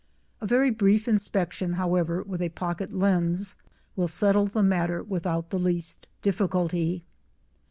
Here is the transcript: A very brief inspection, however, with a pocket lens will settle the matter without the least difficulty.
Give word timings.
A 0.41 0.47
very 0.47 0.71
brief 0.71 1.07
inspection, 1.07 1.73
however, 1.73 2.23
with 2.23 2.41
a 2.41 2.49
pocket 2.49 2.91
lens 2.91 3.55
will 3.95 4.07
settle 4.07 4.47
the 4.47 4.63
matter 4.63 5.03
without 5.03 5.51
the 5.51 5.59
least 5.59 6.07
difficulty. 6.23 7.03